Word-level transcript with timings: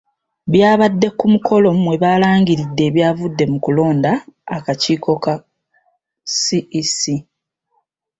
Byabadde 0.51 1.07
ku 1.17 1.25
mukolo 1.33 1.67
mwe 1.81 1.95
balangiriridde 2.03 2.81
ebyavudde 2.89 3.43
mu 3.51 3.57
kulonda 3.65 4.11
akakiiko 4.55 5.11
ka 5.23 5.33
CEC. 6.41 7.01